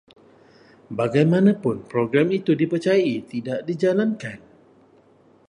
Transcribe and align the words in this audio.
Bagaimanapun, 0.97 1.77
program 1.93 2.27
itu 2.39 2.51
dipercayai 2.61 3.15
tidak 3.31 3.59
dijalankan 3.69 4.39